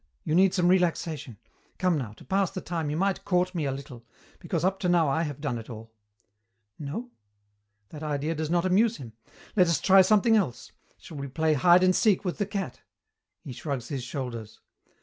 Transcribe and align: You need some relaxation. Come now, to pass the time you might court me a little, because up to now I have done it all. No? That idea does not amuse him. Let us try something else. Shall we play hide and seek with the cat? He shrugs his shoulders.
You 0.23 0.33
need 0.33 0.51
some 0.55 0.67
relaxation. 0.67 1.37
Come 1.77 1.95
now, 1.95 2.13
to 2.13 2.25
pass 2.25 2.49
the 2.49 2.59
time 2.59 2.89
you 2.89 2.97
might 2.97 3.23
court 3.23 3.53
me 3.53 3.65
a 3.65 3.71
little, 3.71 4.03
because 4.39 4.65
up 4.65 4.79
to 4.79 4.89
now 4.89 5.07
I 5.07 5.21
have 5.21 5.39
done 5.39 5.59
it 5.59 5.69
all. 5.69 5.93
No? 6.79 7.11
That 7.89 8.01
idea 8.01 8.33
does 8.33 8.49
not 8.49 8.65
amuse 8.65 8.97
him. 8.97 9.13
Let 9.55 9.67
us 9.67 9.79
try 9.79 10.01
something 10.01 10.35
else. 10.35 10.71
Shall 10.97 11.17
we 11.17 11.27
play 11.27 11.53
hide 11.53 11.83
and 11.83 11.95
seek 11.95 12.25
with 12.25 12.39
the 12.39 12.47
cat? 12.47 12.81
He 13.43 13.53
shrugs 13.53 13.89
his 13.89 14.03
shoulders. 14.03 14.59